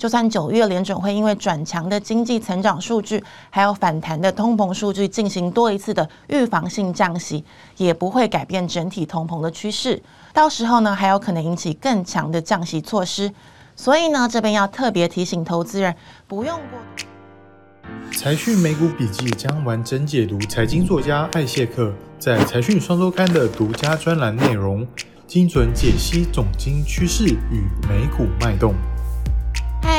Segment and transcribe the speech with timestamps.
[0.00, 7.44] 就算九月联准会因为转强的经济成长数据，还有反弹的通膨数据进行多一次的预防性降息，
[7.76, 10.02] 也不会改变整体通膨的趋势。
[10.32, 13.30] 到时候呢，还有可能引起更强的降息措施。
[13.76, 15.94] 所以呢，这边要特别提醒投资人，
[16.26, 16.78] 不用过。
[18.16, 24.86] 财讯美股笔记将完整解读财经作家艾谢克在财讯双周刊的独家专栏内容，
[25.26, 28.74] 精准解析总经趋势与美股脉动。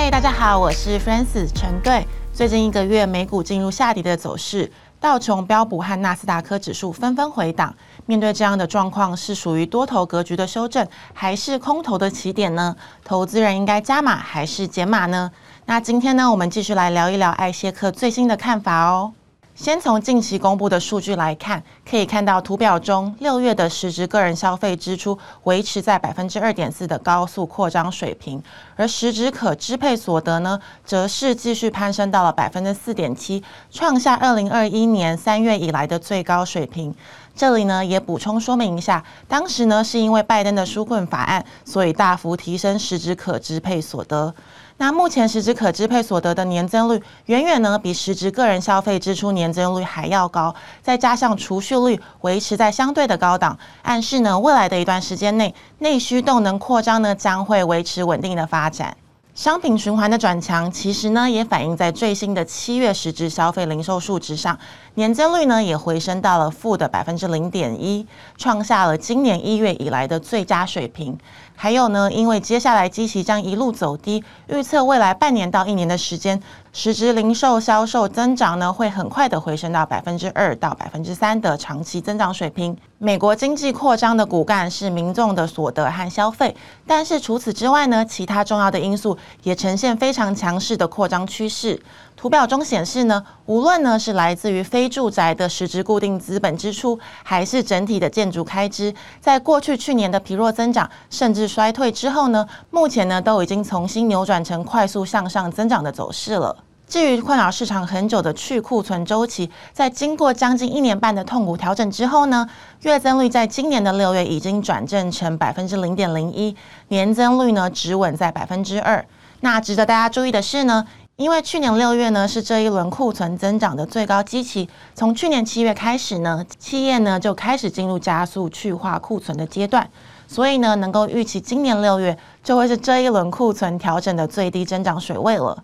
[0.04, 2.04] 嗨，大家好，我是 Francis 陈队。
[2.34, 7.72] 最近一个月，美股进入下跌的走势，道琼、标普和纳斯达克指数纷纷回档。
[8.08, 12.76] 面对这样的状况，是属于多头格局的修正，还是空头的起点呢？
[13.04, 15.30] 投资人应该加码还是减码呢？
[15.68, 19.14] 那今天呢，我们继续来聊一聊艾谢克最新的看法哦。
[19.62, 28.42] 先从近期公布的数据来看，可以看到图表中六月的实质个人消费支出维持在百分之二点四的高速扩张水平，
[28.76, 36.96] 而实质可支配所得呢，则是继续攀升到了百分之四点七，创下二零二一年三月以来的最高水平。
[37.36, 44.34] 这里呢，也补充说明一下，当时呢是因为拜登的纾困法案，所以大幅提升实质可支配所得。
[44.78, 58.98] 那目前实质可支配所得的年增率远远呢比实质个人消费支出年增率还要高，再加上储蓄率维持在相对的高档，暗示呢未来的一段时间内内需动能扩张呢将会维持稳定的发展。
[59.34, 64.60] 商品循环的转强，其实呢也反映在最新的七月实质消费零售数值上，
[64.96, 68.06] 年增率呢也回升到了负的百分之零点一，
[68.38, 71.18] 创下了今年一月以来的最佳水平。
[71.56, 76.42] 还有呢，因为接下来基期将一路走低，预测未来半年到一年的时间，
[76.74, 82.76] 实质零售销售增长呢会很快的回升到百分之二到百分之三的长期增长水平。
[82.98, 86.56] 美国经济扩张的骨干是民众的所得和消费，
[86.88, 91.82] 但是除此之外呢，其他重要的因素也呈现非常强势的扩张趋势。
[92.22, 106.56] 图表中显示呢，无论呢是来自于非住宅的实质固定资本支出，还是整体的建筑开支，在过去去年的疲弱增长甚至衰退之后呢，目前呢都已经重新扭转成快速向上增长的走势了。
[106.88, 112.48] 至于困扰市场很久的去库存周期，在经过将近一年半的痛苦调整之后呢，
[112.82, 116.56] 月增率在今年的六月已经转正成百分之零点零一，
[116.90, 119.04] 年增率呢只稳在百分之二。
[119.44, 120.86] 那值得大家注意的是呢。
[121.22, 129.88] 因为去年六月呢是这一轮库存增长的最高基期，从去年七月开始呢，企业呢就开始进入加速去化库存的阶段，
[130.28, 135.64] 所以呢能够预期今年六月就会是这一轮库存调整的最低增长水位了。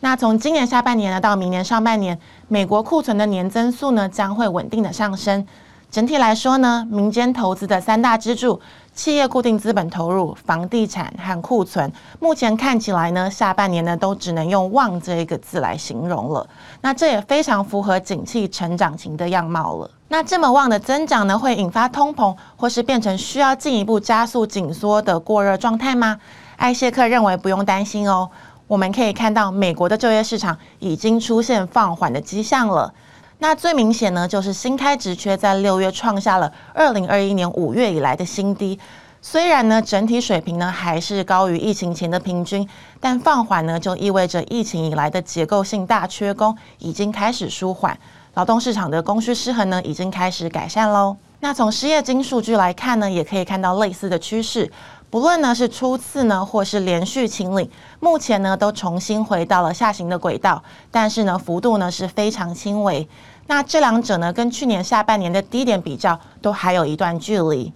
[0.00, 2.18] 那从今年下半年呢到明年上半年，
[2.48, 5.46] 美国库存的年增速呢将会稳定的上升。
[5.90, 8.60] 整体来说呢，民间投资的三大支柱。
[8.94, 16.48] 企业固定资本投入、房地产和库存，目前看起来呢，下半年呢都只能用“旺”这一个字来形容了。
[16.80, 19.90] 那这也非常符合景气成长型的样貌了。
[20.08, 26.18] 那这么旺的增长呢，会引发通膨，或是变成需要进一步加速紧缩的过热状态吗？
[26.56, 28.30] 艾谢克认为不用担心哦。
[28.66, 32.94] 我们可以看到，美国的就业市场已经出现放缓的迹象了。
[33.38, 38.78] 那最明显呢，就是新开职缺在六月创下了二零二一年五月以来的新低。
[39.20, 42.66] 虽然呢，整体水平呢还是高于疫情前的平均，
[42.98, 47.98] 但放缓呢就意味着疫情以来的结构性大缺工已经开始舒缓，
[48.34, 51.16] 劳动市场的供需失衡呢已经开始改善喽。
[51.40, 54.70] 那从失业金数据来看呢，也可以看到类似的趋势。
[55.08, 63.08] 不论呢是初次呢，或是连续清理，目前呢都重新回到了下行的轨道，但是呢幅度呢是非常轻微。
[63.46, 67.72] 那这两者呢跟去年下半年的低点比较，都还有一段距离，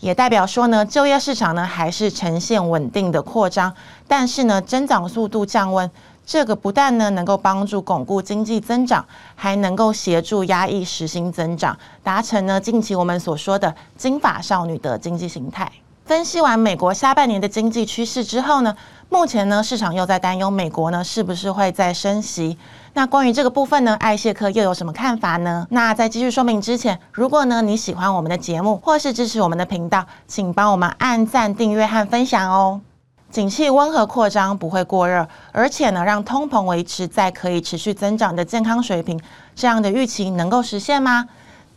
[0.00, 3.74] 也代表说呢就业市场呢还是呈现稳定的扩张，
[4.06, 5.90] 但是呢增长速度降温，
[6.26, 9.02] 这个不但呢能够帮助巩固经济增长，
[9.34, 15.72] 还能够协助压抑时薪增长，达成呢近期我们所说的金发少女的经济形态。
[16.04, 18.76] 分析完美国下半年的经济趋势之后呢，
[19.08, 22.58] 目前呢市场又在担忧美国呢是不是会再升息？
[22.92, 25.66] 那关于这个部分呢，艾谢克又有什么看法呢？
[25.70, 32.82] 那在继续说明之前，如果呢你喜欢我们的节目或是支持我们的频道，请帮我们按赞、订阅和分享哦。
[33.30, 39.18] 景气温和扩张不会过热，而且呢让通膨维持在可以持续增长的健康水平，
[39.56, 41.26] 这样的预期能够实现吗？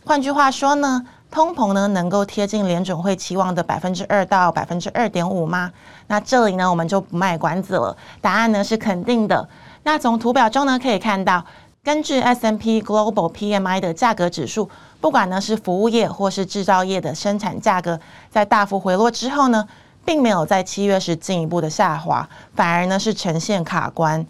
[0.04, 1.06] 换句话说呢？
[1.30, 5.70] 通膨呢，能够贴近联准会期望的百分之二到百分之二点五吗？
[6.06, 7.96] 那这里呢，我们就不卖关子了。
[8.20, 9.46] 答案呢是肯定的。
[9.82, 11.44] 那从图表中呢可以看到，
[11.84, 14.70] 根据 S M P Global PMI 的价格指数，
[15.00, 19.68] 不管呢是服务业或是制造业的生产价格，在大幅回落之后呢，
[20.04, 24.26] 并没有在七月时进一步的下滑，反而呢是呈现卡关。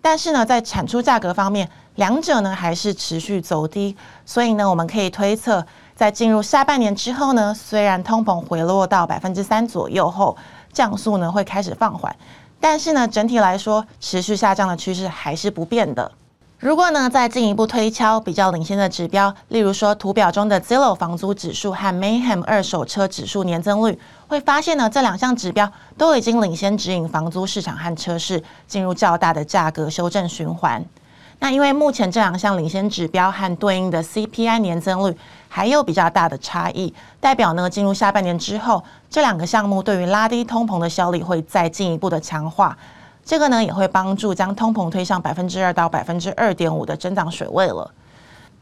[0.00, 3.96] 但是呢，在产出价格方面，两者呢还是持续走低。
[4.24, 5.66] 所以呢，我们可以推测，
[5.96, 10.36] 在进入下半年之后呢，虽然通膨回落到百分之三左右后，
[10.70, 12.14] 降速呢会开始放缓，
[12.60, 16.12] 但是呢，整体来说，持续下降的趋势还是不变的。
[16.58, 23.98] 如果呢，再进一步推敲比较领先的指标，例如说图表中的 Zillow 房租指数和 Mayhem 二手车指数年增率，
[24.28, 30.84] 会发现呢，这两项指标都已经领先指引房租市场和车市进入较大的价格修正循环。
[31.38, 35.16] 那因为目前这两项领先指标和对应的 CPI 年增率
[35.48, 42.76] 还有比较大的差异，代表呢，进入下半年之后，这两个项目对于拉低通膨的效力会再进一步的强化。
[43.24, 47.90] 这个呢也会帮助将通膨推向百分之二到百分之二点五的增长水位了。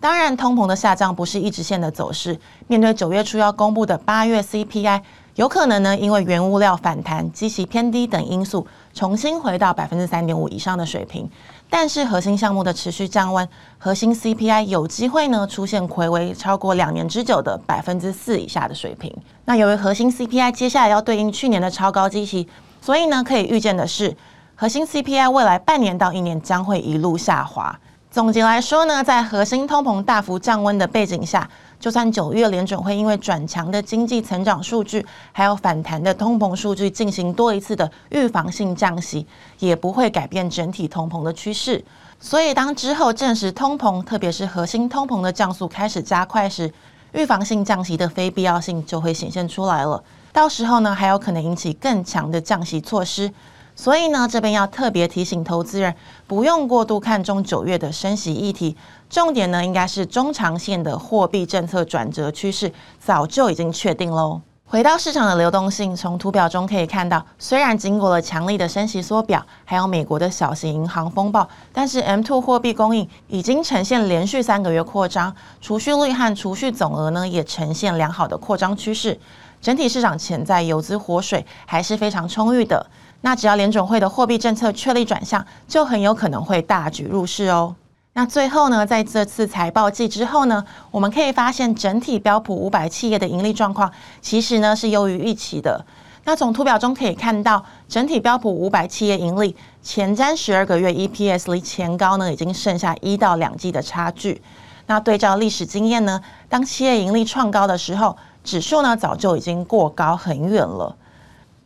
[0.00, 2.38] 当然，通膨的下降不是一直线的走势。
[2.66, 5.00] 面对九月初要公布的八月 CPI，
[5.36, 11.28] 有可能呢因为原物料反弹、基期偏低等因素，重新回到百分之三点五以上的水平。
[11.69, 13.48] 但是核心项目的持续降温，
[13.78, 19.12] 核心 CPI 有机会呢出现睽违超过两年之久的百分之四以下的水平。
[19.44, 22.48] 那由于核心 CPI 接下来要对应去年的超高基期，
[22.81, 24.16] 所以呢可以预见的是。
[24.56, 27.76] 核心 CPI 未来半年到一年将会一路下滑。
[28.08, 31.50] 总结来说呢，在核心通膨大幅降温的背景下，
[31.84, 39.26] 就算九月联准会因为转强的经济成长数据，还有反弹的通膨数据进行多一次的预防性降息，
[39.58, 41.84] 也不会改变整体通膨的趋势。
[42.19, 46.72] 所以，当之后证实通膨，特别是核心通膨的降速开始加快时，
[47.12, 50.02] 预防性降息的非必要性就会显现出来了。
[50.32, 53.31] 到时候呢，还有可能引起更强的降息措施。
[53.76, 55.94] 所以呢，这边要特别提醒投资人，
[56.26, 58.76] 不用过度看重九月的升息议题，
[59.10, 64.40] 重点呢应该是中长线的货币政策转折趋势，早就已经确定喽。
[64.66, 79.20] 回到市场的流动性，从图表中可以看到，虽然经过了强力的升息缩表，还有美国的小型银行风暴，但是 M2 货币供应已经呈现连续三个月扩张，储蓄率和储蓄总额呢也呈现良好的扩张趋势，
[79.60, 82.86] 整体市场潜在游资活水还是非常充裕的。
[83.24, 87.74] 那只要联准会的货币政策确立转向，就很有可能会大举入市哦。
[88.12, 93.90] 那最后呢，在这次财报季之后呢，我们可以发现整体标普五百企业的盈利状况
[94.20, 95.82] 其实呢是优于预期的。
[96.24, 104.42] 那从图表中可以看到，整体标普五百企业盈利前瞻十二个月 EPS 离前高呢已经剩下一到两季的差距。
[104.86, 110.94] 那对照历史经验呢，当企业盈利创高的时候，指数呢早就已经过高很远了。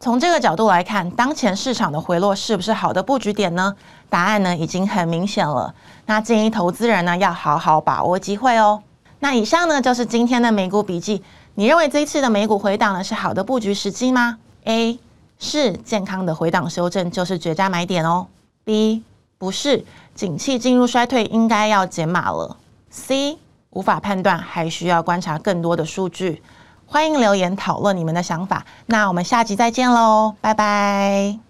[0.00, 3.74] 从这个角度来看，当前市场的回落是不是好的布局点呢？
[4.08, 5.74] 答案呢已经很明显了。
[6.06, 8.80] 那建议投资人呢要好好把握机会哦。
[9.18, 11.22] 那以上呢就是今天的美股笔记。
[11.56, 15.00] 你认为这一次的美股回档呢是好的布局时机吗？A
[15.40, 18.28] 是健康的回档修正就是绝佳买点哦。
[18.62, 19.02] B
[19.36, 19.84] 不是，
[20.14, 22.56] 景气进入衰退应该要减码了。
[22.90, 23.36] C
[23.70, 26.40] 无法判断，还需要观察更多的数据。
[26.90, 31.47] 欢迎留言讨论你们的想法，那我们下集再见喽，拜拜。